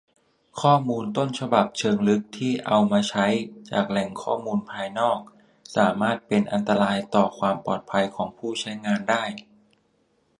[0.61, 3.25] ข้อมูลต้นฉบับเชิงลึกที่เอามาใช้
[3.71, 5.19] จากแหล่งข้อมูลภายนอก
[5.75, 9.23] สามารถเป็นอันตรายต่อความปลอดภัยของผู้ใช้งานได้